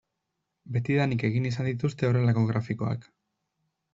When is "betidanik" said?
0.77-1.25